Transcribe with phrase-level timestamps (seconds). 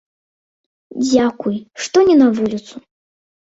[1.07, 1.57] Дзякуй,
[1.89, 2.75] што не на вуліцу.